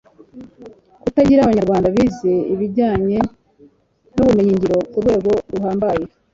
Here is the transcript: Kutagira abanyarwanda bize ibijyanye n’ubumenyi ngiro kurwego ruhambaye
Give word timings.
Kutagira 1.01 1.39
abanyarwanda 1.41 1.87
bize 1.95 2.33
ibijyanye 2.53 3.17
n’ubumenyi 4.15 4.53
ngiro 4.57 4.77
kurwego 4.91 5.31
ruhambaye 5.51 6.03